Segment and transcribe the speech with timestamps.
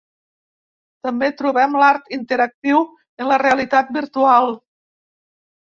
[1.07, 2.81] També trobem l'art interactiu
[3.25, 4.53] en la realitat virtual.